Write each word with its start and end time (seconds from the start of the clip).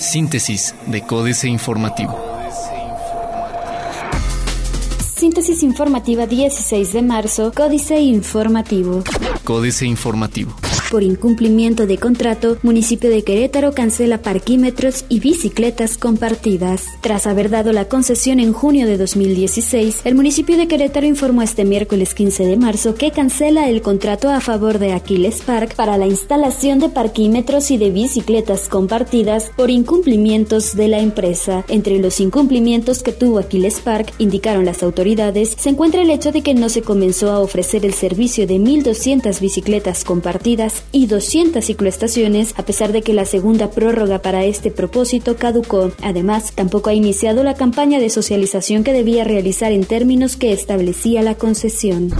Síntesis 0.00 0.74
de 0.86 1.02
Códice 1.02 1.48
Informativo. 1.48 2.16
Síntesis 5.16 5.62
informativa 5.62 6.26
16 6.26 6.92
de 6.92 7.02
marzo, 7.02 7.52
Códice 7.54 8.00
Informativo. 8.00 9.02
Códice 9.44 9.86
Informativo. 9.86 10.54
Por 10.90 11.02
incumplimiento 11.02 11.86
de 11.86 11.98
contrato, 11.98 12.56
municipio 12.62 13.10
de 13.10 13.22
Querétaro 13.22 13.72
cancela 13.72 14.22
parquímetros 14.22 15.04
y 15.10 15.20
bicicletas 15.20 15.98
compartidas. 15.98 16.86
Tras 17.02 17.26
haber 17.26 17.50
dado 17.50 17.74
la 17.74 17.88
concesión 17.88 18.40
en 18.40 18.54
junio 18.54 18.86
de 18.86 18.96
2016, 18.96 20.00
el 20.04 20.14
municipio 20.14 20.56
de 20.56 20.66
Querétaro 20.66 21.06
informó 21.06 21.42
este 21.42 21.66
miércoles 21.66 22.14
15 22.14 22.46
de 22.46 22.56
marzo 22.56 22.94
que 22.94 23.10
cancela 23.10 23.68
el 23.68 23.82
contrato 23.82 24.30
a 24.30 24.40
favor 24.40 24.78
de 24.78 24.94
Aquiles 24.94 25.42
Park 25.42 25.74
para 25.74 25.98
la 25.98 26.06
instalación 26.06 26.78
de 26.78 26.88
parquímetros 26.88 27.70
y 27.70 27.76
de 27.76 27.90
bicicletas 27.90 28.70
compartidas 28.70 29.50
por 29.56 29.68
incumplimientos 29.68 30.74
de 30.74 30.88
la 30.88 31.00
empresa. 31.00 31.66
Entre 31.68 31.98
los 31.98 32.18
incumplimientos 32.18 33.02
que 33.02 33.12
tuvo 33.12 33.40
Aquiles 33.40 33.80
Park, 33.80 34.14
indicaron 34.16 34.64
las 34.64 34.82
autoridades, 34.82 35.54
se 35.58 35.68
encuentra 35.68 36.00
el 36.00 36.10
hecho 36.10 36.32
de 36.32 36.40
que 36.40 36.54
no 36.54 36.70
se 36.70 36.80
comenzó 36.80 37.30
a 37.30 37.40
ofrecer 37.40 37.84
el 37.84 37.92
servicio 37.92 38.46
de 38.46 38.56
1.200 38.56 39.38
bicicletas 39.38 40.02
compartidas 40.02 40.77
y 40.92 41.06
200 41.06 41.64
cicloestaciones, 41.64 42.54
a 42.56 42.64
pesar 42.64 42.92
de 42.92 43.02
que 43.02 43.12
la 43.12 43.24
segunda 43.24 43.70
prórroga 43.70 44.20
para 44.20 44.44
este 44.44 44.70
propósito 44.70 45.36
caducó. 45.36 45.92
Además, 46.02 46.52
tampoco 46.54 46.90
ha 46.90 46.94
iniciado 46.94 47.42
la 47.44 47.54
campaña 47.54 48.00
de 48.00 48.10
socialización 48.10 48.84
que 48.84 48.92
debía 48.92 49.24
realizar 49.24 49.72
en 49.72 49.84
términos 49.84 50.36
que 50.36 50.52
establecía 50.52 51.22
la 51.22 51.34
concesión. 51.34 52.12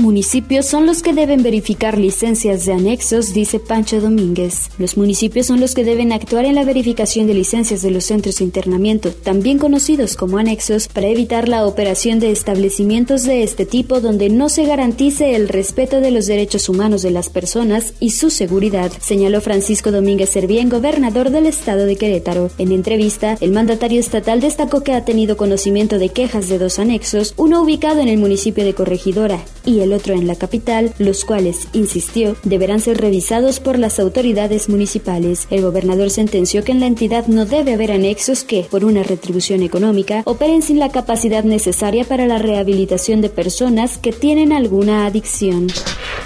Municipios 0.00 0.66
son 0.66 0.86
los 0.86 1.02
que 1.02 1.12
deben 1.12 1.42
verificar 1.42 1.98
licencias 1.98 2.66
de 2.66 2.72
anexos, 2.72 3.32
dice 3.32 3.58
Pancho 3.58 4.00
Domínguez. 4.00 4.70
Los 4.78 4.96
municipios 4.96 5.46
son 5.46 5.60
los 5.60 5.74
que 5.74 5.84
deben 5.84 6.12
actuar 6.12 6.44
en 6.44 6.54
la 6.54 6.64
verificación 6.64 7.26
de 7.26 7.34
licencias 7.34 7.82
de 7.82 7.90
los 7.90 8.04
centros 8.04 8.38
de 8.38 8.44
internamiento, 8.44 9.10
también 9.10 9.58
conocidos 9.58 10.16
como 10.16 10.38
anexos, 10.38 10.88
para 10.88 11.08
evitar 11.08 11.48
la 11.48 11.66
operación 11.66 12.20
de 12.20 12.30
establecimientos 12.30 13.24
de 13.24 13.42
este 13.42 13.66
tipo 13.66 14.00
donde 14.00 14.28
no 14.28 14.48
se 14.48 14.64
garantice 14.64 15.34
el 15.34 15.48
respeto 15.48 16.00
de 16.00 16.10
los 16.10 16.26
derechos 16.26 16.68
humanos 16.68 17.02
de 17.02 17.10
las 17.10 17.28
personas 17.28 17.94
y 18.00 18.05
su 18.10 18.30
seguridad, 18.30 18.92
señaló 19.00 19.40
Francisco 19.40 19.90
Domínguez 19.90 20.30
Servién, 20.30 20.68
gobernador 20.68 21.30
del 21.30 21.46
estado 21.46 21.86
de 21.86 21.96
Querétaro. 21.96 22.50
En 22.58 22.72
entrevista, 22.72 23.36
el 23.40 23.52
mandatario 23.52 24.00
estatal 24.00 24.40
destacó 24.40 24.82
que 24.82 24.92
ha 24.92 25.04
tenido 25.04 25.36
conocimiento 25.36 25.98
de 25.98 26.08
quejas 26.10 26.48
de 26.48 26.58
dos 26.58 26.78
anexos, 26.78 27.34
uno 27.36 27.62
ubicado 27.62 28.00
en 28.00 28.08
el 28.08 28.18
municipio 28.18 28.64
de 28.64 28.74
Corregidora 28.74 29.40
y 29.64 29.80
el 29.80 29.92
otro 29.92 30.14
en 30.14 30.26
la 30.26 30.36
capital, 30.36 30.94
los 30.98 31.24
cuales, 31.24 31.68
insistió, 31.72 32.36
deberán 32.44 32.80
ser 32.80 32.98
revisados 32.98 33.60
por 33.60 33.78
las 33.78 33.98
autoridades 33.98 34.68
municipales. 34.68 35.46
El 35.50 35.62
gobernador 35.62 36.10
sentenció 36.10 36.64
que 36.64 36.72
en 36.72 36.80
la 36.80 36.86
entidad 36.86 37.26
no 37.26 37.46
debe 37.46 37.74
haber 37.74 37.92
anexos 37.92 38.44
que, 38.44 38.62
por 38.70 38.84
una 38.84 39.02
retribución 39.02 39.62
económica, 39.62 40.22
operen 40.24 40.62
sin 40.62 40.78
la 40.78 40.90
capacidad 40.90 41.44
necesaria 41.44 42.04
para 42.04 42.26
la 42.26 42.38
rehabilitación 42.38 43.20
de 43.20 43.28
personas 43.28 43.98
que 43.98 44.12
tienen 44.12 44.52
alguna 44.52 45.06
adicción. 45.06 45.66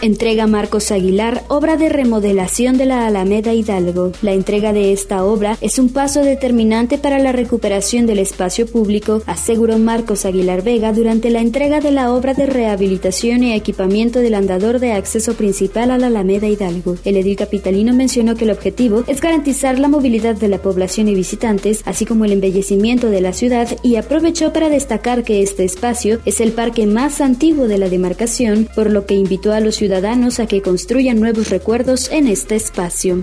Entrega 0.03 0.47
Marcos 0.47 0.91
Aguilar 0.91 1.45
obra 1.49 1.70
de 1.77 1.89
remodelación 1.89 2.79
de 2.79 2.87
la 2.87 3.07
Alameda 3.07 3.53
Hidalgo. 3.53 4.13
La 4.23 4.33
entrega 4.33 4.73
de 4.73 4.93
esta 4.93 5.25
obra 5.25 5.57
es 5.61 5.79
un 5.79 5.89
paso 5.89 6.23
determinante 6.23 6.99
para 6.99 7.19
la 7.19 7.33
recuperación 7.33 8.07
del 8.07 8.19
espacio 8.19 8.67
público, 8.67 9.23
aseguró 9.27 9.79
Marcos 9.79 10.25
Aguilar 10.25 10.63
Vega 10.63 10.93
durante 10.93 11.31
la 11.31 11.41
entrega 11.41 11.81
de 11.81 11.93
la 11.93 12.13
obra 12.13 12.35
de 12.35 12.47
rehabilitación 12.47 13.45
y 13.45 13.53
equipamiento 13.53 14.19
del 14.21 14.35
andador 14.35 14.81
de 14.81 14.93
acceso 14.93 15.35
principal 15.35 15.91
a 15.91 15.99
la 15.99 16.09
Alameda 16.09 16.49
Hidalgo. 16.49 16.97
El 17.05 17.17
edil 17.17 17.37
capitalino 17.37 17.95
mencionó 17.95 18.35
que 18.35 18.45
el 18.45 18.51
objetivo 18.51 19.05
es 19.07 19.21
garantizar 19.21 19.79
la 19.79 19.89
movilidad 19.89 20.35
de 20.35 20.49
la 20.49 20.59
población 20.59 21.09
y 21.09 21.15
visitantes, 21.15 21.83
así 21.85 22.05
como 22.05 22.25
el 22.25 22.33
embellecimiento 22.33 23.11
de 23.11 23.21
la 23.21 23.33
ciudad 23.33 23.69
y 23.83 23.97
aprovechó 23.97 24.53
para 24.53 24.69
destacar 24.69 25.23
que 25.23 25.43
este 25.43 25.65
espacio 25.65 26.21
es 26.25 26.41
el 26.41 26.53
parque 26.53 26.87
más 26.87 27.21
antiguo 27.21 27.69
de 27.69 27.79
la 27.79 27.89
demarcación, 27.89 28.69
por 28.75 28.91
lo 28.91 29.07
que 29.07 29.15
invitó 29.15 29.53
a 29.53 29.61
los 29.61 29.77
ciudadanos 29.77 30.41
a 30.41 30.47
que 30.47 30.63
construyan 30.63 31.21
nuevos 31.21 31.51
recuerdos 31.61 32.11
en 32.11 32.27
este 32.27 32.57
espacio. 32.57 33.21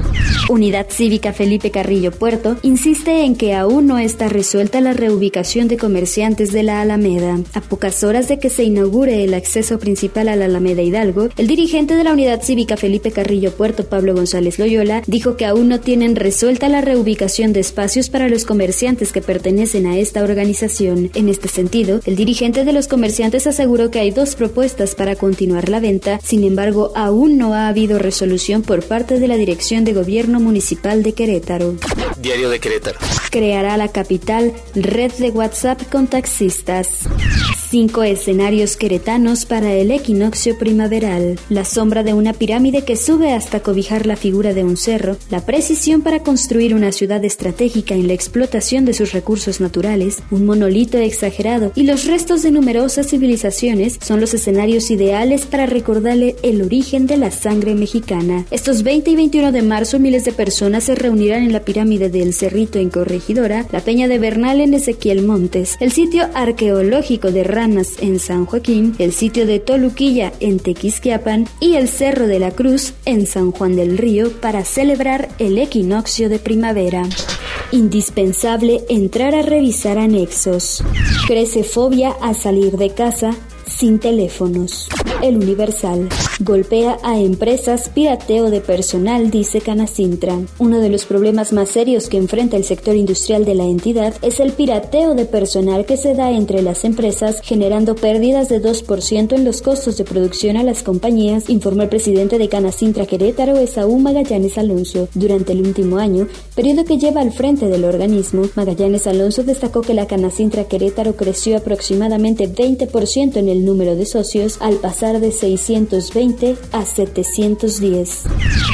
Unidad 0.48 0.86
Cívica 0.92 1.34
Felipe 1.34 1.72
Carrillo 1.72 2.12
Puerto 2.12 2.56
insiste 2.62 3.24
en 3.24 3.36
que 3.36 3.56
aún 3.56 3.88
no 3.88 3.98
está 3.98 4.30
resuelta 4.30 4.80
la 4.80 4.94
reubicación 4.94 5.68
de 5.68 5.78
comerciantes 5.78 6.52
de 6.52 6.62
la 6.62 6.81
Alameda. 6.81 7.40
A 7.56 7.62
pocas 7.62 8.03
horas 8.03 8.28
de 8.28 8.38
que 8.38 8.52
se 8.52 8.64
inaugure 8.64 9.24
el 9.24 9.34
acceso 9.34 9.80
principal 9.80 10.30
a 10.30 10.36
la 10.36 10.46
Alameda 10.46 10.84
Hidalgo, 10.84 11.30
el 11.36 11.48
dirigente 11.48 11.96
de 11.96 12.03
la 12.03 12.14
Unidad 12.14 12.44
Cívica 12.44 12.78
Felipe 12.78 13.09
Carrillo 13.09 13.52
Puerto, 13.53 13.86
Pablo 13.86 14.14
González 14.14 14.59
Loyola, 14.59 15.02
dijo 15.08 15.36
que 15.36 15.46
aún 15.46 15.68
no 15.68 15.80
tienen 15.80 16.16
resuelta 16.16 16.69
la 16.69 16.81
reubicación 16.81 17.54
de 17.54 17.62
espacios 17.62 18.12
para 18.12 18.30
los 18.30 18.46
comerciantes 18.46 19.12
que 19.12 19.24
pertenecen 19.24 19.88
a 19.88 19.98
esta 19.98 20.24
organización. 20.24 21.09
En 21.16 21.28
este 21.28 21.48
sentido, 21.48 22.02
el 22.06 22.16
dirigente 22.16 22.66
de 22.66 22.74
los 22.74 22.88
comerciantes 22.88 23.48
aseguró 23.48 23.90
que 23.90 24.00
hay 24.00 24.12
dos 24.12 24.36
propuestas 24.36 24.94
para 24.94 25.16
continuar 25.16 25.69
la 25.69 25.80
venta, 25.80 26.19
sin 26.24 26.44
embargo, 26.44 26.92
aún 26.94 27.40
no 27.40 27.56
ha 27.56 27.68
habido 27.68 27.98
resolución 27.98 28.27
por 28.66 28.84
parte 28.84 29.20
de 29.20 29.28
la 29.28 29.36
Dirección 29.36 29.86
de 29.86 29.94
Gobierno 29.94 30.40
Municipal 30.40 31.02
de 31.02 31.14
Querétaro. 31.14 31.76
Diario 32.18 32.50
de 32.50 32.60
Querétaro. 32.60 33.00
Creará 33.32 33.78
la 33.78 33.88
capital 33.88 34.54
red 34.76 35.12
de 35.14 35.30
WhatsApp 35.30 35.82
con 35.90 36.08
taxistas. 36.08 37.08
Cinco 37.70 38.04
escenarios 38.04 38.78
queretanos 38.78 39.44
para 39.46 39.74
el 39.74 39.92
equinoccio 39.92 40.58
primaveral. 40.58 41.38
La 41.50 41.66
sombra 41.66 42.02
de 42.02 42.14
una 42.14 42.32
pirámide 42.32 42.86
que 42.86 42.96
sube 42.96 43.34
hasta 43.34 43.60
cobijar 43.60 44.06
la 44.06 44.16
figura 44.16 44.54
de 44.54 44.64
un 44.64 44.78
cerro, 44.78 45.18
la 45.30 45.46
precisión 45.46 46.02
para 46.02 46.24
construir 46.24 46.74
una 46.74 46.94
ciudad 46.94 47.26
estratégica 47.26 47.94
en 47.94 48.08
la 48.08 48.14
explotación 48.14 48.86
de 48.86 48.94
sus 48.94 49.12
recursos 49.12 49.60
naturales, 49.60 50.24
un 50.32 50.46
monolito 50.46 50.98
exagerado 50.98 51.74
y 51.76 51.84
los 51.84 52.06
restos 52.06 52.42
de 52.42 52.52
numerosas 52.52 53.08
civilizaciones 53.08 54.00
son 54.02 54.22
los 54.22 54.34
escenarios 54.34 54.90
ideales 54.90 55.46
para 55.46 55.66
recordarle 55.66 56.38
el 56.44 56.62
origen 56.62 57.06
de 57.06 57.18
la 57.18 57.32
sangre 57.32 57.76
mexicana. 57.76 58.46
Estos 58.50 58.84
20 58.84 59.12
y 59.12 59.16
21 59.18 59.52
de 59.52 59.62
marzo 59.62 60.00
miles 60.00 60.24
de 60.24 60.32
personas 60.32 60.86
se 60.86 60.96
reunirán 60.96 61.44
en 61.44 61.52
la 61.52 61.66
pirámide 61.66 62.08
del 62.10 62.34
Cerrito 62.34 62.80
en 62.80 62.90
Corregidora, 62.90 63.66
la 63.74 63.82
Peña 63.82 64.08
de 64.08 64.20
Bernal 64.20 64.62
en 64.62 64.74
Ezequiel 64.74 65.26
Montes, 65.26 65.76
el 65.82 65.92
sitio 65.92 66.30
arqueológico 66.34 67.30
de 67.30 67.44
Ranas 67.57 67.95
en 68.01 68.19
San 68.19 68.45
Joaquín, 68.45 68.94
el 69.00 69.12
sitio 69.12 69.47
de 69.47 69.59
Toluquilla 69.59 70.31
en 70.40 70.59
Tequisquiapan 70.59 71.47
y 71.59 71.73
el 71.73 71.88
Cerro 71.88 72.28
de 72.28 72.38
la 72.38 72.51
Cruz 72.51 72.94
en 73.06 73.25
San 73.25 73.51
Juan 73.51 73.75
del 73.75 73.97
Río 73.97 74.31
para 74.31 74.63
celebrar 74.63 75.28
el 75.40 75.57
equinoccio 75.57 76.29
de 76.29 76.38
primavera. 76.38 77.01
Indispensable 77.72 78.85
entrar 78.90 79.34
a 79.34 79.41
revisar 79.41 79.97
anexos. 79.97 80.84
Crece 81.25 81.63
fobia 81.63 82.12
a 82.22 82.35
salir 82.35 82.78
de 82.78 82.91
casa 82.91 83.31
sin 83.68 84.00
teléfonos. 84.00 84.88
El 85.22 85.38
Universal. 85.38 86.10
Golpea 86.40 87.00
a 87.04 87.20
empresas, 87.20 87.90
pirateo 87.90 88.52
de 88.52 88.62
personal, 88.62 89.32
dice 89.32 89.62
Canacintra. 89.62 90.38
Uno 90.60 90.80
de 90.80 90.90
los 90.90 91.06
problemas 91.06 91.54
más 91.54 91.70
serios 91.70 92.08
que 92.08 92.18
enfrenta 92.18 92.56
el 92.56 92.64
sector 92.64 92.96
industrial 92.96 93.44
de 93.44 93.56
la 93.56 93.64
entidad 93.64 94.14
es 94.22 94.40
el 94.40 94.52
pirateo 94.52 95.16
de 95.16 95.26
personal 95.26 95.86
que 95.86 95.98
se 95.98 96.14
da 96.14 96.32
entre 96.32 96.62
las 96.62 96.86
empresas, 96.86 97.42
generando 97.42 97.96
pérdidas 97.96 98.48
de 98.50 98.62
2% 98.62 99.34
en 99.34 99.44
los 99.44 99.64
costos 99.64 99.98
de 99.98 100.04
producción 100.04 100.56
a 100.58 100.64
las 100.64 100.84
compañías, 100.84 101.50
informó 101.50 101.82
el 101.82 101.90
presidente 101.90 102.38
de 102.38 102.50
Canacintra 102.50 103.08
Querétaro, 103.08 103.58
Esaú 103.58 103.98
Magallanes 103.98 104.60
Alonso. 104.60 105.10
Durante 105.16 105.54
el 105.54 105.62
último 105.62 105.98
año, 105.98 106.28
periodo 106.56 106.86
que 106.86 107.00
lleva 107.00 107.22
al 107.22 107.32
frente 107.32 107.68
del 107.68 107.86
organismo, 107.86 108.44
Magallanes 108.56 109.08
Alonso 109.08 109.44
destacó 109.44 109.82
que 109.82 109.96
la 109.96 110.06
Canacintra 110.06 110.66
Querétaro 110.66 111.16
creció 111.16 111.58
aproximadamente 111.58 112.48
20% 112.48 113.38
en 113.38 113.50
el 113.50 113.56
número 113.66 113.95
de 113.95 114.06
socios 114.06 114.57
al 114.62 114.75
pasar 114.75 115.19
de 115.19 115.31
620 115.31 116.57
a 116.72 116.85
710. 116.85 118.23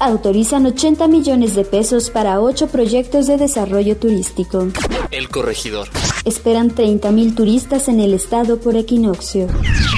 Autorizan 0.01 0.65
80 0.65 1.07
millones 1.07 1.55
de 1.55 1.65
pesos 1.65 2.09
para 2.09 2.39
ocho 2.41 2.67
proyectos 2.67 3.27
de 3.27 3.37
desarrollo 3.37 3.97
turístico. 3.97 4.67
El 5.11 5.29
corregidor. 5.29 5.89
Esperan 6.25 6.71
30.000 6.71 7.35
turistas 7.35 7.89
en 7.89 7.99
el 7.99 8.13
estado 8.13 8.57
por 8.59 8.77
equinoccio. 8.77 9.47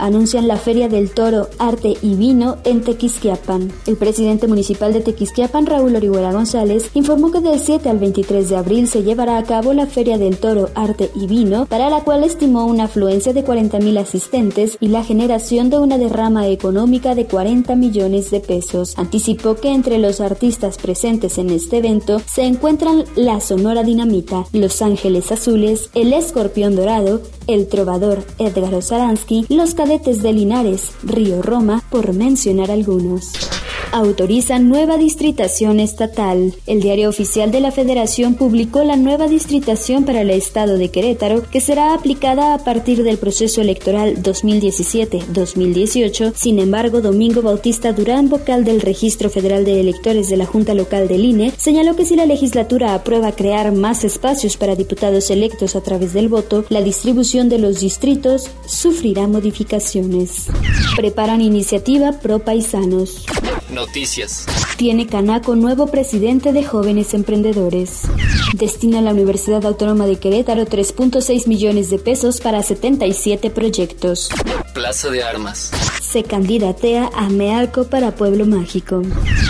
Anuncian 0.02 0.48
la 0.48 0.58
Feria 0.58 0.90
del 0.90 1.12
Toro, 1.12 1.50
Arte 1.60 1.98
y 2.02 2.16
Vino 2.16 2.58
en 2.64 2.82
Tequisquiapan. 2.82 3.72
El 3.86 3.96
presidente 3.96 4.48
municipal 4.48 4.92
de 4.92 5.02
Tequisquiapan, 5.02 5.68
Raúl 5.68 5.96
Orihuela 5.96 6.34
González, 6.34 6.90
informó 6.96 7.32
que 7.32 7.42
del 7.42 7.60
7 7.60 7.90
al 7.90 8.00
23 8.00 8.50
de 8.50 8.56
abril 8.56 8.88
se 8.88 9.04
llevará 9.04 9.38
a 9.38 9.44
cabo 9.44 9.74
la 9.74 9.86
Feria 9.86 10.18
del 10.18 10.38
Toro, 10.38 10.70
Arte 10.74 11.12
y 11.16 11.28
Vino, 11.28 11.68
para 11.68 11.90
la 11.90 12.04
cual 12.04 12.24
estimó 12.24 12.66
una 12.66 12.86
afluencia 12.86 13.32
de 13.32 13.46
40.000 13.46 14.00
asistentes 14.00 14.78
y 14.80 14.88
la 14.88 15.04
generación 15.04 15.70
de 15.70 15.78
una 15.78 15.98
derrama 15.98 16.48
económica 16.48 17.14
de 17.14 17.26
40 17.26 17.76
millones 17.76 18.32
de 18.32 18.40
pesos. 18.40 18.98
Anticipó 18.98 19.56
que 19.56 19.72
entre 19.72 20.00
los 20.00 20.22
artistas 20.22 20.78
presentes 20.78 21.38
en 21.38 21.52
este 21.52 21.78
evento 21.78 22.20
se 22.26 22.44
encuentran 22.44 23.06
la 23.16 23.40
Sonora 23.42 23.84
Dinamita, 23.84 24.46
Los 24.54 24.82
Ángeles 24.82 25.32
Azules, 25.32 25.90
el 25.94 26.15
Escorpión 26.18 26.78
Dorado, 26.78 27.22
el 27.48 27.68
trovador 27.68 28.24
Edgar 28.40 28.74
Osaransky, 28.74 29.46
los 29.50 29.76
cadetes 29.76 30.24
de 30.24 30.32
Linares, 30.32 30.92
Río 31.04 31.42
Roma, 31.42 31.84
por 31.90 32.14
mencionar 32.14 32.72
algunos. 32.72 33.34
Autorizan 33.92 34.70
nueva 34.70 34.98
distritación 34.98 35.80
estatal. 35.80 36.54
El 36.68 36.82
diario 36.82 37.10
oficial 37.10 37.52
de 37.52 37.62
la 37.62 37.72
Federación 37.72 38.36
publicó 38.36 38.84
la 38.84 38.98
nueva 38.98 39.28
distritación 39.28 40.04
para 40.04 40.22
el 40.22 40.32
estado 40.32 40.78
de 40.78 40.90
Querétaro 40.90 41.44
que 41.50 41.62
será 41.62 41.94
aplicada 41.94 42.54
a 42.54 42.58
partir 42.58 43.04
del 43.04 43.18
proceso 43.18 43.62
electoral 43.62 44.22
2017-2018. 44.22 46.34
Sin 46.36 46.60
embargo, 46.60 47.02
Domingo 47.02 47.42
Bautista 47.42 47.94
Durán, 47.94 48.30
vocal 48.30 48.66
del 48.66 48.82
Registro 48.82 49.30
Federal 49.30 49.64
de 49.64 49.80
Electores 49.80 50.30
de 50.30 50.38
la 50.38 50.46
Junta 50.46 50.74
Local 50.74 51.08
del 51.08 51.24
INE, 51.24 51.54
señaló 51.58 51.96
que 51.96 52.06
si 52.06 52.16
la 52.16 52.26
legislatura 52.26 52.94
aprueba 52.94 53.32
crear 53.32 53.72
más 53.72 54.04
espacios 54.04 54.58
para 54.58 54.76
diputados 54.76 55.32
electos 55.32 55.76
a 55.76 55.82
través 55.82 56.14
del 56.14 56.28
voto, 56.28 56.66
la 56.70 56.82
distribución 56.82 57.50
de 57.50 57.60
los 57.60 57.80
distritos 57.80 58.50
sufrirá 58.68 59.28
modificaciones. 59.28 60.48
Preparan 60.98 61.42
iniciativa 61.42 62.14
pro 62.14 62.40
paisanos. 62.40 63.26
Noticias. 63.76 64.46
Tiene 64.78 65.06
Canaco 65.06 65.56
nuevo 65.56 65.88
presidente 65.88 66.54
de 66.54 66.64
jóvenes 66.64 67.14
emprendedores. 67.14 68.04
Destina 68.54 69.00
a 69.00 69.02
la 69.02 69.12
Universidad 69.12 69.66
Autónoma 69.66 70.08
de 70.08 70.18
Querétaro 70.18 70.66
3.6 70.66 71.48
millones 71.48 71.90
de 71.90 72.00
pesos 72.00 72.40
para 72.40 72.64
77 72.64 73.50
proyectos. 73.52 74.30
Plaza 74.74 75.10
de 75.10 75.24
Armas. 75.24 75.72
Se 76.16 76.24
candidatea 76.24 77.10
a 77.14 77.28
Mealco 77.28 77.90
para 77.90 78.16
Pueblo 78.16 78.46
Mágico. 78.46 79.02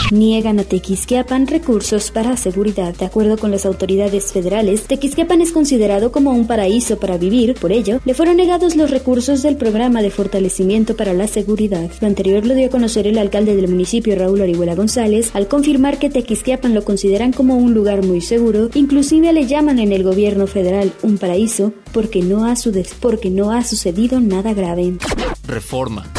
Niegan 0.09 0.57
a 0.59 0.63
Tequisquiapan 0.63 1.45
recursos 1.45 2.09
para 2.09 2.35
seguridad. 2.37 2.95
De 2.95 3.05
acuerdo 3.05 3.37
con 3.37 3.51
las 3.51 3.67
autoridades 3.67 4.33
federales, 4.33 4.87
Tequisquiapan 4.87 5.41
es 5.41 5.51
considerado 5.51 6.11
como 6.11 6.31
un 6.31 6.47
paraíso 6.47 6.97
para 6.97 7.19
vivir, 7.19 7.53
por 7.53 7.71
ello, 7.71 8.01
le 8.03 8.15
fueron 8.15 8.37
negados 8.37 8.75
los 8.75 8.89
recursos 8.89 9.43
del 9.43 9.57
programa 9.57 10.01
de 10.01 10.09
fortalecimiento 10.09 10.95
para 10.95 11.13
la 11.13 11.27
seguridad. 11.27 11.87
Lo 12.01 12.07
anterior 12.07 12.43
lo 12.43 12.55
dio 12.55 12.65
a 12.65 12.71
conocer 12.71 13.05
el 13.05 13.19
alcalde 13.19 13.55
del 13.55 13.67
municipio, 13.67 14.15
Raúl 14.15 14.41
Orihuela 14.41 14.73
González, 14.73 15.35
al 15.35 15.47
confirmar 15.47 15.99
que 15.99 16.09
Tequisquiapan 16.09 16.73
lo 16.73 16.83
consideran 16.83 17.31
como 17.31 17.57
un 17.57 17.75
lugar 17.75 18.03
muy 18.03 18.21
seguro, 18.21 18.71
inclusive 18.73 19.31
le 19.33 19.45
llaman 19.45 19.77
en 19.77 19.91
el 19.91 20.01
gobierno 20.01 20.47
federal 20.47 20.91
un 21.03 21.19
paraíso 21.19 21.73
porque 21.93 22.23
no 22.23 22.47
ha, 22.47 22.55
porque 23.01 23.29
no 23.29 23.51
ha 23.51 23.63
sucedido 23.63 24.19
nada 24.19 24.55
grave. 24.55 24.95
Reforma 25.45 26.11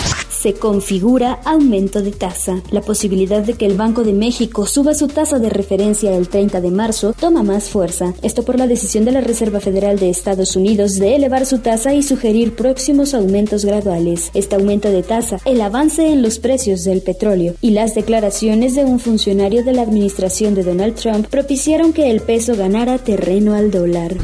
se 0.47 0.55
configura 0.55 1.41
aumento 1.45 2.03
de 2.03 2.13
tasa. 2.13 2.63
La 2.71 2.81
posibilidad 2.81 3.43
de 3.43 3.55
que 3.55 3.67
el 3.67 3.77
Banco 3.77 4.05
de 4.05 4.13
México 4.13 4.65
suba 4.65 4.95
su 4.95 5.09
tasa 5.09 5.41
de 5.41 5.51
referencia 5.51 6.17
el 6.17 6.29
30 6.29 6.61
de 6.61 6.71
marzo 6.71 7.17
toma 7.19 7.43
más 7.43 7.69
fuerza. 7.69 8.15
Esto 8.23 8.45
por 8.45 8.57
la 8.57 8.69
decisión 8.69 9.05
de 9.05 9.11
la 9.11 9.23
Reserva 9.23 9.59
Federal 9.59 9.99
de 9.99 10.09
Estados 10.09 10.55
Unidos 10.55 11.01
de 11.01 11.17
elevar 11.17 11.47
su 11.47 11.59
tasa 11.59 11.95
y 11.95 12.05
sugerir 12.05 12.55
próximos 12.55 13.13
aumentos 13.13 13.65
graduales. 13.65 14.31
Este 14.35 14.55
aumento 14.55 14.89
de 14.89 15.03
tasa, 15.03 15.41
el 15.47 15.61
avance 15.61 16.13
en 16.13 16.23
los 16.23 16.39
precios 16.39 16.85
del 16.85 17.03
petróleo 17.03 17.57
y 17.61 17.71
las 17.71 17.97
declaraciones 17.97 18.77
de 18.77 18.85
un 18.85 19.01
funcionario 19.01 19.65
de 19.65 19.73
la 19.73 19.83
administración 19.83 20.55
de 20.55 20.63
Donald 20.63 20.95
Trump 20.95 21.27
propiciaron 21.27 21.93
que 21.93 22.09
el 22.09 22.21
peso 22.21 22.55
ganara 22.55 22.99
terreno 22.99 23.55
al 23.55 23.73
dólar. 23.73 24.15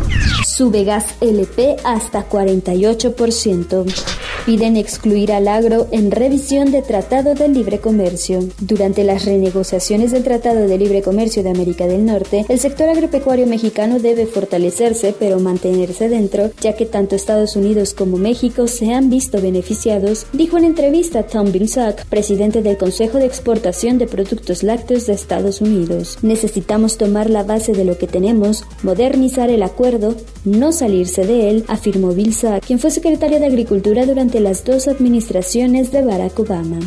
Sube 0.46 0.84
gas 0.84 1.16
LP 1.20 1.78
hasta 1.82 2.28
48%. 2.28 4.31
Piden 4.44 4.76
excluir 4.76 5.30
al 5.30 5.46
agro 5.46 5.86
en 5.92 6.10
revisión 6.10 6.72
de 6.72 6.82
Tratado 6.82 7.34
de 7.34 7.46
Libre 7.46 7.78
Comercio. 7.78 8.40
Durante 8.60 9.04
las 9.04 9.24
renegociaciones 9.24 10.10
del 10.10 10.24
Tratado 10.24 10.66
de 10.66 10.78
Libre 10.78 11.00
Comercio 11.00 11.44
de 11.44 11.50
América 11.50 11.86
del 11.86 12.04
Norte, 12.04 12.44
el 12.48 12.58
sector 12.58 12.88
agropecuario 12.88 13.46
mexicano 13.46 14.00
debe 14.00 14.26
fortalecerse 14.26 15.14
pero 15.16 15.38
mantenerse 15.38 16.08
dentro, 16.08 16.50
ya 16.60 16.74
que 16.74 16.86
tanto 16.86 17.14
Estados 17.14 17.54
Unidos 17.54 17.94
como 17.94 18.16
México 18.16 18.66
se 18.66 18.92
han 18.92 19.10
visto 19.10 19.40
beneficiados, 19.40 20.26
dijo 20.32 20.58
en 20.58 20.64
entrevista 20.64 21.22
Tom 21.22 21.52
Bilsack, 21.52 22.04
presidente 22.06 22.62
del 22.62 22.78
Consejo 22.78 23.18
de 23.18 23.26
Exportación 23.26 23.98
de 23.98 24.08
Productos 24.08 24.64
Lácteos 24.64 25.06
de 25.06 25.12
Estados 25.12 25.60
Unidos. 25.60 26.18
Necesitamos 26.22 26.98
tomar 26.98 27.30
la 27.30 27.44
base 27.44 27.74
de 27.74 27.84
lo 27.84 27.96
que 27.96 28.08
tenemos, 28.08 28.64
modernizar 28.82 29.50
el 29.50 29.62
acuerdo, 29.62 30.16
no 30.44 30.72
salirse 30.72 31.24
de 31.24 31.48
él, 31.48 31.64
afirmó 31.68 32.08
Bilsack, 32.08 32.66
quien 32.66 32.80
fue 32.80 32.90
secretario 32.90 33.38
de 33.38 33.46
Agricultura 33.46 34.04
durante 34.04 34.31
las 34.40 34.64
dos 34.64 34.88
administraciones 34.88 35.92
de 35.92 36.02
Barack 36.02 36.38
Obama. 36.38 36.78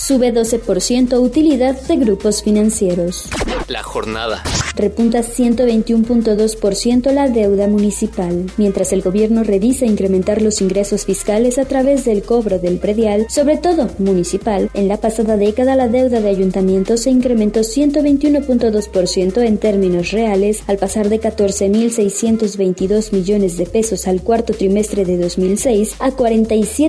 Sube 0.00 0.32
12% 0.32 1.20
utilidad 1.20 1.80
de 1.82 1.96
grupos 1.96 2.42
financieros. 2.42 3.28
La 3.68 3.82
jornada. 3.82 4.42
Repunta 4.74 5.20
121.2% 5.20 7.12
la 7.12 7.28
deuda 7.28 7.68
municipal, 7.68 8.46
mientras 8.56 8.92
el 8.92 9.02
gobierno 9.02 9.44
revisa 9.44 9.86
incrementar 9.86 10.42
los 10.42 10.60
ingresos 10.60 11.04
fiscales 11.04 11.58
a 11.58 11.66
través 11.66 12.04
del 12.04 12.22
cobro 12.22 12.58
del 12.58 12.78
predial, 12.78 13.26
sobre 13.28 13.58
todo 13.58 13.88
municipal. 13.98 14.70
En 14.74 14.88
la 14.88 14.96
pasada 14.96 15.36
década 15.36 15.76
la 15.76 15.88
deuda 15.88 16.20
de 16.20 16.28
ayuntamientos 16.28 17.00
se 17.00 17.10
incrementó 17.10 17.60
121.2% 17.60 19.42
en 19.42 19.58
términos 19.58 20.10
reales, 20.10 20.62
al 20.66 20.78
pasar 20.78 21.08
de 21.08 21.20
14.622 21.20 23.12
millones 23.12 23.56
de 23.56 23.66
pesos 23.66 24.08
al 24.08 24.22
cuarto 24.22 24.54
trimestre 24.54 25.04
de 25.04 25.18
2006 25.18 25.96
a 25.98 26.12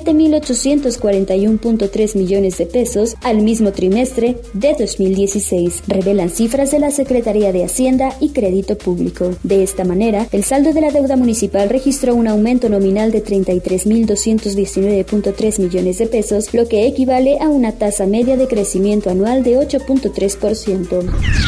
47.841.3 0.01 2.15
millones 2.15 2.57
de 2.57 2.65
pesos 2.65 3.15
al 3.21 3.41
mismo 3.41 3.71
trimestre 3.71 4.37
de 4.53 4.75
2016, 4.77 5.83
revelan 5.87 6.31
cifras 6.31 6.71
de 6.71 6.79
la 6.79 6.89
Secretaría 6.89 7.51
de 7.51 7.65
Hacienda 7.65 8.15
y 8.19 8.29
Crédito 8.29 8.75
Público. 8.77 9.35
De 9.43 9.61
esta 9.61 9.83
manera, 9.83 10.25
el 10.31 10.43
saldo 10.43 10.73
de 10.73 10.81
la 10.81 10.89
deuda 10.91 11.15
municipal 11.15 11.69
registró 11.69 12.15
un 12.15 12.27
aumento 12.27 12.69
nominal 12.69 13.11
de 13.11 13.23
33.219.3 13.23 15.59
millones 15.59 15.99
de 15.99 16.07
pesos, 16.07 16.51
lo 16.53 16.67
que 16.67 16.87
equivale 16.87 17.37
a 17.39 17.49
una 17.49 17.73
tasa 17.73 18.07
media 18.07 18.35
de 18.37 18.47
crecimiento 18.47 19.11
anual 19.11 19.43
de 19.43 19.59
8.3%. 19.59 21.03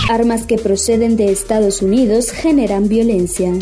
Armas 0.10 0.46
que 0.46 0.58
proceden 0.58 1.16
de 1.16 1.32
Estados 1.32 1.82
Unidos 1.82 2.32
generan 2.32 2.88
violencia. 2.88 3.54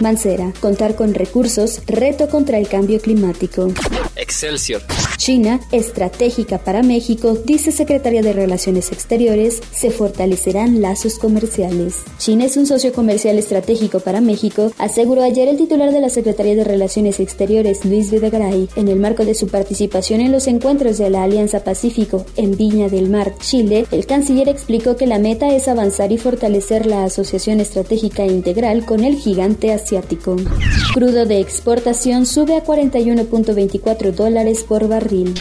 Mancera, 0.00 0.52
contar 0.60 0.96
con 0.96 1.14
recursos, 1.14 1.82
reto 1.86 2.28
contra 2.28 2.58
el 2.58 2.68
cambio 2.68 3.00
climático. 3.00 3.72
Excelsior. 4.16 4.82
China, 5.16 5.60
estratégica 5.70 6.58
para 6.58 6.82
México, 6.82 7.38
dice 7.44 7.72
Secretaría 7.72 8.22
de 8.22 8.32
Relaciones 8.32 8.92
Exteriores, 8.92 9.60
se 9.72 9.90
fortalecerán 9.90 10.82
lazos 10.82 11.18
comerciales. 11.18 11.94
China 12.18 12.44
es 12.44 12.56
un 12.56 12.66
socio 12.66 12.92
comercial 12.92 13.38
estratégico 13.38 14.00
para 14.00 14.20
México, 14.20 14.72
aseguró 14.78 15.22
ayer 15.22 15.48
el 15.48 15.56
titular 15.56 15.92
de 15.92 16.00
la 16.00 16.10
Secretaría 16.10 16.56
de 16.56 16.64
Relaciones 16.64 17.20
Exteriores, 17.20 17.84
Luis 17.84 18.10
Videgaray, 18.10 18.68
en 18.76 18.88
el 18.88 18.98
marco 18.98 19.24
de 19.24 19.34
su 19.34 19.48
participación 19.48 20.20
en 20.20 20.32
los 20.32 20.46
encuentros 20.46 20.98
de 20.98 21.10
la 21.10 21.22
Alianza 21.22 21.64
Pacífico 21.64 22.26
en 22.36 22.56
Viña 22.56 22.88
del 22.88 23.08
Mar, 23.08 23.34
Chile. 23.38 23.86
El 23.90 24.06
canciller 24.06 24.48
explicó 24.48 24.96
que 24.96 25.06
la 25.06 25.18
meta 25.18 25.54
es 25.54 25.68
avanzar 25.68 26.12
y 26.12 26.18
fortalecer 26.18 26.86
la 26.86 27.04
asociación 27.04 27.60
estratégica 27.60 28.26
integral 28.26 28.84
con 28.84 29.04
el 29.04 29.16
gigante 29.16 29.72
asiático. 29.72 29.83
Crudo 30.94 31.26
de 31.26 31.40
exportación 31.40 32.26
sube 32.26 32.56
a 32.56 32.64
41.24 32.64 34.12
dólares 34.12 34.64
por 34.64 34.88
barril. 34.88 35.34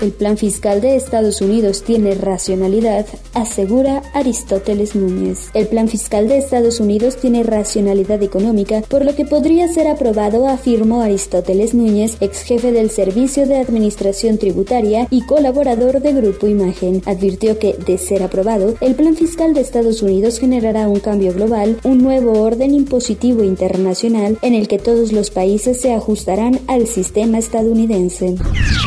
El 0.00 0.12
plan 0.12 0.38
fiscal 0.38 0.80
de 0.80 0.96
Estados 0.96 1.42
Unidos 1.42 1.82
tiene 1.82 2.14
racionalidad, 2.14 3.04
asegura 3.34 4.02
Aristóteles 4.14 4.96
Núñez. 4.96 5.50
El 5.52 5.66
plan 5.66 5.88
fiscal 5.88 6.26
de 6.26 6.38
Estados 6.38 6.80
Unidos 6.80 7.16
tiene 7.16 7.42
racionalidad 7.42 8.22
económica, 8.22 8.80
por 8.88 9.04
lo 9.04 9.14
que 9.14 9.26
podría 9.26 9.68
ser 9.68 9.88
aprobado, 9.88 10.48
afirmó 10.48 11.02
Aristóteles 11.02 11.74
Núñez, 11.74 12.16
ex 12.20 12.44
jefe 12.44 12.72
del 12.72 12.88
Servicio 12.88 13.46
de 13.46 13.56
Administración 13.56 14.38
Tributaria 14.38 15.06
y 15.10 15.20
colaborador 15.26 16.00
de 16.00 16.14
Grupo 16.14 16.46
Imagen. 16.46 17.02
Advirtió 17.04 17.58
que, 17.58 17.74
de 17.74 17.98
ser 17.98 18.22
aprobado, 18.22 18.76
el 18.80 18.94
plan 18.94 19.16
fiscal 19.16 19.52
de 19.52 19.60
Estados 19.60 20.00
Unidos 20.00 20.38
generará 20.38 20.88
un 20.88 21.00
cambio 21.00 21.34
global, 21.34 21.78
un 21.84 21.98
nuevo 21.98 22.40
orden 22.40 22.72
impositivo 22.74 23.44
internacional 23.44 24.38
en 24.40 24.54
el 24.54 24.66
que 24.66 24.78
todos 24.78 25.12
los 25.12 25.30
países 25.30 25.78
se 25.78 25.92
ajustarán 25.92 26.58
al 26.68 26.86
sistema 26.86 27.36
estadounidense. 27.36 28.36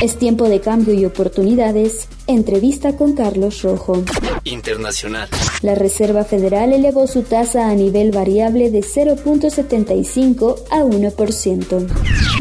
Es 0.01 0.15
tiempo 0.15 0.49
de 0.49 0.59
cambio 0.59 0.95
y 0.95 1.02
oportunidades. 1.05 2.07
Entrevista 2.27 2.95
con 2.95 3.13
Carlos 3.13 3.61
Rojo. 3.61 4.03
Internacional. 4.43 5.29
La 5.61 5.75
Reserva 5.75 6.23
Federal 6.23 6.73
elevó 6.73 7.07
su 7.07 7.23
tasa 7.23 7.69
a 7.69 7.75
nivel 7.75 8.11
variable 8.11 8.71
de 8.71 8.81
0.75 8.81 10.63
a 10.69 10.83
1%. 10.83 11.87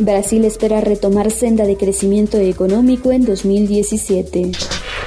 Brasil 0.01 0.45
espera 0.45 0.81
retomar 0.81 1.31
senda 1.31 1.65
de 1.65 1.77
crecimiento 1.77 2.39
económico 2.39 3.13
en 3.13 3.25
2017. 3.25 4.53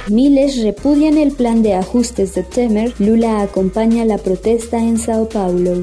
Miles 0.08 0.62
repudian 0.62 1.18
el 1.18 1.32
plan 1.32 1.62
de 1.62 1.74
ajustes 1.74 2.34
de 2.34 2.44
Temer. 2.44 2.94
Lula 2.98 3.42
acompaña 3.42 4.04
la 4.04 4.18
protesta 4.18 4.78
en 4.78 4.98
Sao 4.98 5.28
Paulo. 5.28 5.80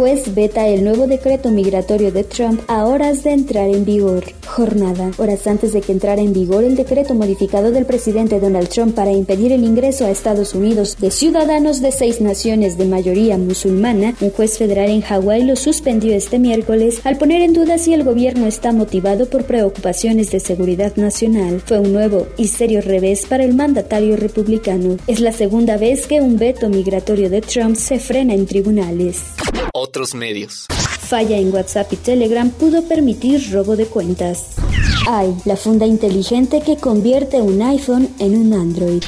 Juez 0.00 0.34
veta 0.34 0.66
el 0.66 0.82
nuevo 0.82 1.06
decreto 1.06 1.50
migratorio 1.50 2.10
de 2.10 2.24
Trump 2.24 2.62
a 2.68 2.86
horas 2.86 3.22
de 3.22 3.32
entrar 3.32 3.68
en 3.68 3.84
vigor. 3.84 4.24
Jornada. 4.46 5.10
Horas 5.18 5.46
antes 5.46 5.74
de 5.74 5.82
que 5.82 5.92
entrara 5.92 6.22
en 6.22 6.32
vigor 6.32 6.64
el 6.64 6.74
decreto 6.74 7.12
modificado 7.14 7.70
del 7.70 7.84
presidente 7.84 8.40
Donald 8.40 8.70
Trump 8.70 8.94
para 8.94 9.12
impedir 9.12 9.52
el 9.52 9.62
ingreso 9.62 10.06
a 10.06 10.10
Estados 10.10 10.54
Unidos 10.54 10.96
de 10.98 11.10
ciudadanos 11.10 11.82
de 11.82 11.92
seis 11.92 12.22
naciones 12.22 12.78
de 12.78 12.86
mayoría 12.86 13.36
musulmana, 13.36 14.14
un 14.22 14.30
juez 14.30 14.56
federal 14.56 14.88
en 14.88 15.02
Hawái 15.02 15.44
lo 15.44 15.54
suspendió 15.54 16.14
este 16.14 16.38
miércoles 16.38 17.02
al 17.04 17.18
poner 17.18 17.42
en 17.42 17.52
duda 17.52 17.76
si 17.76 17.92
el 17.92 18.02
gobierno 18.02 18.46
está 18.46 18.72
motivado 18.72 19.26
por 19.26 19.44
preocupaciones 19.44 20.30
de 20.30 20.40
seguridad 20.40 20.96
nacional. 20.96 21.60
Fue 21.60 21.78
un 21.78 21.92
nuevo 21.92 22.26
y 22.38 22.48
serio 22.48 22.80
revés 22.80 23.26
para 23.26 23.44
el 23.44 23.52
mandatario 23.52 24.16
republicano. 24.16 24.96
Es 25.06 25.20
la 25.20 25.32
segunda 25.32 25.76
vez 25.76 26.06
que 26.06 26.22
un 26.22 26.38
veto 26.38 26.70
migratorio 26.70 27.28
de 27.28 27.42
Trump 27.42 27.76
se 27.76 27.98
frena 27.98 28.32
en 28.32 28.46
tribunales. 28.46 29.18
Medios. 30.14 30.66
Falla 30.70 31.36
en 31.38 31.52
WhatsApp 31.52 31.92
y 31.92 31.96
Telegram 31.96 32.50
pudo 32.50 32.82
permitir 32.84 33.52
robo 33.52 33.76
de 33.76 33.86
cuentas. 33.86 34.54
Hay 35.08 35.34
la 35.44 35.56
funda 35.56 35.86
inteligente 35.86 36.60
que 36.64 36.76
convierte 36.76 37.40
un 37.42 37.60
iPhone 37.62 38.08
en 38.18 38.36
un 38.36 38.52
Android. 38.52 39.02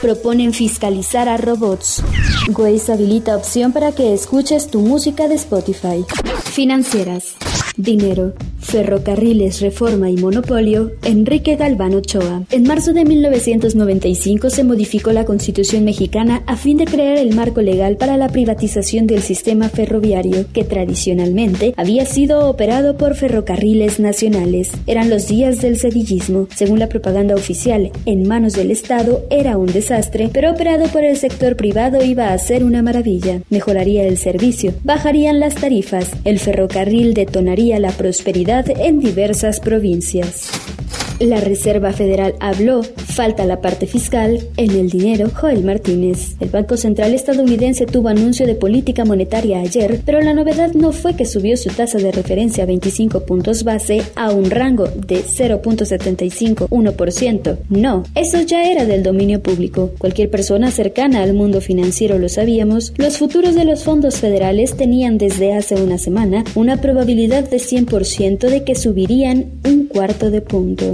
Proponen 0.00 0.52
fiscalizar 0.52 1.28
a 1.28 1.36
robots. 1.36 2.02
Waze 2.56 2.92
habilita 2.92 3.36
opción 3.36 3.72
para 3.72 3.92
que 3.92 4.14
escuches 4.14 4.70
tu 4.70 4.80
música 4.80 5.28
de 5.28 5.34
Spotify. 5.34 6.04
Financieras. 6.44 7.34
Dinero, 7.76 8.34
ferrocarriles, 8.70 9.60
reforma 9.60 10.10
y 10.10 10.16
monopolio, 10.16 10.92
Enrique 11.02 11.56
Galván 11.56 11.94
Ochoa. 11.94 12.44
En 12.50 12.62
marzo 12.62 12.92
de 12.92 13.04
1995 13.04 14.48
se 14.48 14.62
modificó 14.62 15.10
la 15.10 15.24
Constitución 15.24 15.84
mexicana 15.84 16.44
a 16.46 16.56
fin 16.56 16.76
de 16.76 16.84
crear 16.84 17.18
el 17.18 17.34
marco 17.34 17.62
legal 17.62 17.96
para 17.96 18.16
la 18.16 18.28
privatización 18.28 19.08
del 19.08 19.22
sistema 19.22 19.68
ferroviario, 19.68 20.46
que 20.52 20.62
tradicionalmente 20.62 21.74
había 21.76 22.06
sido 22.06 22.48
operado 22.48 22.96
por 22.96 23.16
ferrocarriles 23.16 23.98
nacionales. 23.98 24.70
Eran 24.86 25.10
los 25.10 25.26
días 25.26 25.60
del 25.60 25.76
sedillismo. 25.76 26.46
Según 26.54 26.78
la 26.78 26.88
propaganda 26.88 27.34
oficial, 27.34 27.90
en 28.06 28.28
manos 28.28 28.52
del 28.52 28.70
Estado 28.70 29.24
era 29.30 29.58
un 29.58 29.66
desastre, 29.66 30.30
pero 30.32 30.52
operado 30.52 30.86
por 30.88 31.02
el 31.02 31.16
sector 31.16 31.56
privado 31.56 32.04
iba 32.04 32.32
a 32.32 32.38
ser 32.38 32.62
una 32.62 32.82
maravilla. 32.82 33.42
Mejoraría 33.50 34.04
el 34.04 34.16
servicio, 34.16 34.74
bajarían 34.84 35.40
las 35.40 35.56
tarifas, 35.56 36.08
el 36.24 36.38
ferrocarril 36.38 37.14
detonaría 37.14 37.80
la 37.80 37.90
prosperidad 37.90 38.59
en 38.68 38.98
diversas 39.00 39.60
provincias. 39.60 40.50
La 41.20 41.38
Reserva 41.38 41.92
Federal 41.92 42.34
habló, 42.40 42.82
falta 42.82 43.44
la 43.44 43.60
parte 43.60 43.86
fiscal, 43.86 44.40
en 44.56 44.70
el 44.70 44.88
dinero, 44.88 45.30
Joel 45.34 45.62
Martínez. 45.64 46.36
El 46.40 46.48
Banco 46.48 46.78
Central 46.78 47.12
estadounidense 47.12 47.84
tuvo 47.84 48.08
anuncio 48.08 48.46
de 48.46 48.54
política 48.54 49.04
monetaria 49.04 49.60
ayer, 49.60 50.00
pero 50.06 50.22
la 50.22 50.32
novedad 50.32 50.72
no 50.72 50.92
fue 50.92 51.16
que 51.16 51.26
subió 51.26 51.58
su 51.58 51.68
tasa 51.68 51.98
de 51.98 52.10
referencia 52.10 52.64
a 52.64 52.66
25 52.66 53.26
puntos 53.26 53.64
base 53.64 54.00
a 54.14 54.32
un 54.32 54.50
rango 54.50 54.86
de 54.86 55.22
0.751%. 55.22 57.58
No, 57.68 58.04
eso 58.14 58.40
ya 58.40 58.70
era 58.70 58.86
del 58.86 59.02
dominio 59.02 59.42
público. 59.42 59.90
Cualquier 59.98 60.30
persona 60.30 60.70
cercana 60.70 61.22
al 61.22 61.34
mundo 61.34 61.60
financiero 61.60 62.18
lo 62.18 62.30
sabíamos, 62.30 62.94
los 62.96 63.18
futuros 63.18 63.54
de 63.54 63.66
los 63.66 63.84
fondos 63.84 64.16
federales 64.16 64.74
tenían 64.74 65.18
desde 65.18 65.52
hace 65.52 65.74
una 65.74 65.98
semana 65.98 66.44
una 66.54 66.80
probabilidad 66.80 67.46
de 67.46 67.58
100% 67.58 68.48
de 68.48 68.64
que 68.64 68.74
subirían 68.74 69.50
un 69.66 69.89
cuarto 69.90 70.30
de 70.30 70.40
punto. 70.40 70.92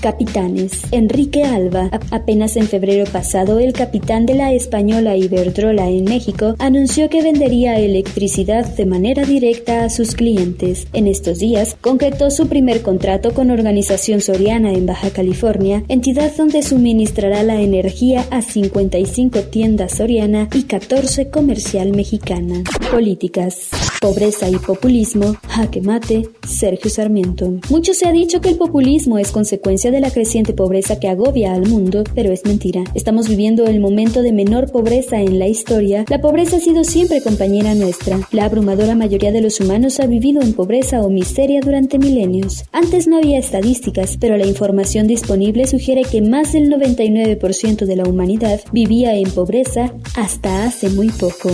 Capitanes. 0.00 0.82
Enrique 0.90 1.44
Alba. 1.44 1.90
apenas 2.10 2.56
en 2.56 2.66
febrero 2.66 3.04
pasado, 3.10 3.58
el 3.58 3.72
capitán 3.72 4.26
de 4.26 4.34
la 4.34 4.52
española 4.52 5.16
Iberdrola 5.16 5.88
en 5.88 6.04
México 6.04 6.54
anunció 6.58 7.08
que 7.08 7.22
vendería 7.22 7.78
electricidad 7.78 8.66
de 8.74 8.86
manera 8.86 9.24
directa 9.24 9.84
a 9.84 9.90
sus 9.90 10.14
clientes. 10.14 10.86
En 10.92 11.06
estos 11.06 11.38
días, 11.38 11.76
concretó 11.80 12.30
su 12.30 12.48
primer 12.48 12.82
contrato 12.82 13.34
con 13.34 13.50
Organización 13.50 14.20
Soriana 14.20 14.72
en 14.72 14.86
Baja 14.86 15.10
California, 15.10 15.84
entidad 15.88 16.34
donde 16.36 16.62
suministrará 16.62 17.42
la 17.42 17.60
energía 17.60 18.26
a 18.30 18.42
55 18.42 19.40
tiendas 19.42 19.92
Soriana 19.92 20.48
y 20.54 20.64
14 20.64 21.30
comercial 21.30 21.92
mexicana. 21.92 22.62
Políticas. 22.90 23.68
Pobreza 24.00 24.48
y 24.48 24.56
populismo, 24.56 25.36
jaque 25.46 25.82
mate, 25.82 26.22
Sergio 26.48 26.90
Sarmiento. 26.90 27.52
Mucho 27.68 27.92
se 27.92 28.08
ha 28.08 28.12
dicho 28.12 28.40
que 28.40 28.48
el 28.48 28.56
populismo 28.56 29.18
es 29.18 29.30
consecuencia 29.30 29.89
de 29.90 30.00
la 30.00 30.10
creciente 30.10 30.52
pobreza 30.52 30.98
que 30.98 31.08
agobia 31.08 31.54
al 31.54 31.68
mundo, 31.68 32.04
pero 32.14 32.32
es 32.32 32.44
mentira. 32.44 32.84
Estamos 32.94 33.28
viviendo 33.28 33.66
el 33.66 33.80
momento 33.80 34.22
de 34.22 34.32
menor 34.32 34.70
pobreza 34.70 35.20
en 35.20 35.38
la 35.38 35.48
historia. 35.48 36.04
La 36.08 36.20
pobreza 36.20 36.56
ha 36.56 36.60
sido 36.60 36.84
siempre 36.84 37.22
compañera 37.22 37.74
nuestra. 37.74 38.20
La 38.32 38.44
abrumadora 38.44 38.94
mayoría 38.94 39.32
de 39.32 39.40
los 39.40 39.60
humanos 39.60 40.00
ha 40.00 40.06
vivido 40.06 40.42
en 40.42 40.54
pobreza 40.54 41.02
o 41.02 41.10
miseria 41.10 41.60
durante 41.60 41.98
milenios. 41.98 42.64
Antes 42.72 43.06
no 43.06 43.18
había 43.18 43.38
estadísticas, 43.38 44.16
pero 44.18 44.36
la 44.36 44.46
información 44.46 45.06
disponible 45.06 45.66
sugiere 45.66 46.02
que 46.02 46.22
más 46.22 46.52
del 46.52 46.70
99% 46.70 47.86
de 47.86 47.96
la 47.96 48.04
humanidad 48.04 48.60
vivía 48.72 49.14
en 49.14 49.30
pobreza 49.30 49.92
hasta 50.16 50.66
hace 50.66 50.90
muy 50.90 51.08
poco. 51.08 51.50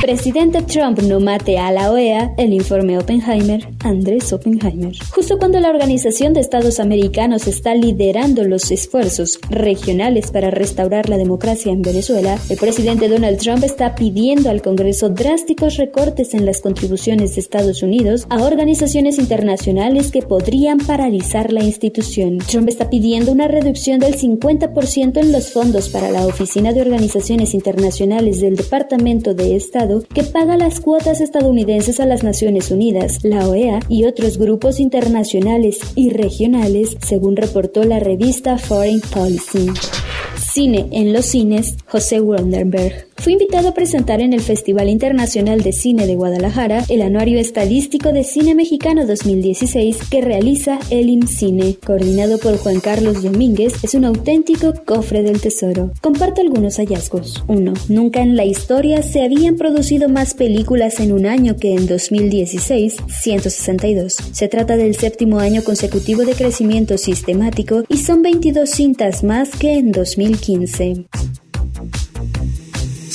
Presidente 0.00 0.62
Trump 0.62 1.00
no 1.02 1.20
mate 1.20 1.58
a 1.58 1.70
la 1.70 1.90
OEA, 1.90 2.34
el 2.38 2.52
informe 2.52 2.98
Oppenheimer, 2.98 3.68
Andrés 3.80 4.32
Oppenheimer. 4.32 4.94
Justo 5.10 5.38
cuando 5.38 5.60
la 5.60 5.70
Organización 5.70 6.32
de 6.32 6.40
Estados 6.40 6.80
Americanos 6.80 7.46
está 7.46 7.69
liderando 7.74 8.44
los 8.44 8.70
esfuerzos 8.70 9.38
regionales 9.50 10.30
para 10.30 10.50
restaurar 10.50 11.08
la 11.08 11.16
democracia 11.16 11.72
en 11.72 11.82
Venezuela, 11.82 12.38
el 12.48 12.56
presidente 12.56 13.08
Donald 13.08 13.38
Trump 13.38 13.64
está 13.64 13.94
pidiendo 13.94 14.50
al 14.50 14.62
Congreso 14.62 15.08
drásticos 15.10 15.76
recortes 15.76 16.34
en 16.34 16.46
las 16.46 16.60
contribuciones 16.60 17.34
de 17.34 17.40
Estados 17.40 17.82
Unidos 17.82 18.26
a 18.30 18.42
organizaciones 18.42 19.18
internacionales 19.18 20.10
que 20.10 20.22
podrían 20.22 20.78
paralizar 20.78 21.52
la 21.52 21.64
institución. 21.64 22.38
Trump 22.38 22.68
está 22.68 22.90
pidiendo 22.90 23.32
una 23.32 23.48
reducción 23.48 24.00
del 24.00 24.16
50% 24.16 25.18
en 25.18 25.32
los 25.32 25.52
fondos 25.52 25.88
para 25.88 26.10
la 26.10 26.26
Oficina 26.26 26.72
de 26.72 26.80
Organizaciones 26.80 27.54
Internacionales 27.54 28.40
del 28.40 28.56
Departamento 28.56 29.34
de 29.34 29.56
Estado 29.56 30.02
que 30.14 30.24
paga 30.24 30.56
las 30.56 30.80
cuotas 30.80 31.20
estadounidenses 31.20 32.00
a 32.00 32.06
las 32.06 32.22
Naciones 32.22 32.70
Unidas, 32.70 33.18
la 33.22 33.48
OEA 33.48 33.80
y 33.88 34.04
otros 34.04 34.38
grupos 34.38 34.80
internacionales 34.80 35.78
y 35.94 36.10
regionales, 36.10 36.96
según 37.06 37.36
la 37.84 37.98
revista 37.98 38.56
Foreign 38.58 39.00
Policy. 39.00 39.68
Cine 40.38 40.88
en 40.92 41.12
los 41.12 41.26
cines, 41.26 41.76
José 41.86 42.20
Wonderberg. 42.20 43.09
Fue 43.20 43.34
invitado 43.34 43.68
a 43.68 43.74
presentar 43.74 44.22
en 44.22 44.32
el 44.32 44.40
Festival 44.40 44.88
Internacional 44.88 45.60
de 45.60 45.72
Cine 45.72 46.06
de 46.06 46.14
Guadalajara 46.14 46.86
el 46.88 47.02
Anuario 47.02 47.38
Estadístico 47.38 48.12
de 48.12 48.24
Cine 48.24 48.54
Mexicano 48.54 49.06
2016 49.06 49.98
que 50.10 50.22
realiza 50.22 50.78
el 50.88 51.10
IMCINE, 51.10 51.76
coordinado 51.84 52.38
por 52.38 52.56
Juan 52.56 52.80
Carlos 52.80 53.22
Domínguez, 53.22 53.74
es 53.84 53.92
un 53.92 54.06
auténtico 54.06 54.72
cofre 54.86 55.22
del 55.22 55.38
tesoro. 55.38 55.90
Comparto 56.00 56.40
algunos 56.40 56.78
hallazgos. 56.78 57.44
1. 57.46 57.74
Nunca 57.90 58.22
en 58.22 58.36
la 58.36 58.46
historia 58.46 59.02
se 59.02 59.22
habían 59.22 59.56
producido 59.56 60.08
más 60.08 60.32
películas 60.32 60.98
en 60.98 61.12
un 61.12 61.26
año 61.26 61.56
que 61.56 61.74
en 61.74 61.86
2016, 61.86 62.96
162. 63.06 64.16
Se 64.32 64.48
trata 64.48 64.78
del 64.78 64.94
séptimo 64.94 65.40
año 65.40 65.62
consecutivo 65.62 66.24
de 66.24 66.32
crecimiento 66.32 66.96
sistemático 66.96 67.84
y 67.86 67.98
son 67.98 68.22
22 68.22 68.70
cintas 68.70 69.22
más 69.24 69.50
que 69.50 69.74
en 69.74 69.92
2015. 69.92 71.04